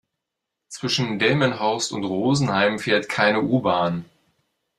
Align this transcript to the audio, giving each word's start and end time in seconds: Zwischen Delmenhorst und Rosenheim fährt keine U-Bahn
Zwischen 0.69 1.19
Delmenhorst 1.19 1.91
und 1.91 2.05
Rosenheim 2.05 2.79
fährt 2.79 3.07
keine 3.07 3.41
U-Bahn 3.43 4.05